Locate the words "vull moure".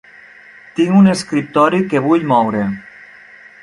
2.09-2.67